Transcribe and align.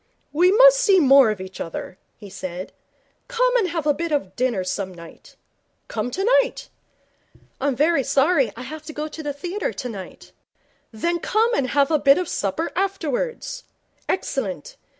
'We 0.33 0.53
must 0.53 0.77
see 0.77 0.99
more 0.99 1.29
of 1.29 1.39
each 1.39 1.61
other,' 1.61 1.99
he 2.17 2.27
said. 2.27 2.73
'Come 3.27 3.55
and 3.57 3.67
have 3.67 3.85
a 3.85 3.93
bit 3.93 4.11
of 4.11 4.35
dinner 4.35 4.63
some 4.63 4.91
night. 4.91 5.35
Come 5.89 6.09
tonight.' 6.09 6.69
'I'm 7.59 7.75
very 7.75 8.03
sorry. 8.03 8.51
I 8.55 8.63
have 8.63 8.81
to 8.85 8.93
go 8.93 9.07
to 9.07 9.21
the 9.21 9.31
theatre 9.31 9.71
tonight.' 9.73 10.31
'Then 10.91 11.19
come 11.19 11.53
and 11.53 11.69
have 11.69 11.91
a 11.91 11.99
bit 11.99 12.17
of 12.17 12.27
supper 12.27 12.71
afterwards. 12.75 13.63
Excellent. 14.09 14.75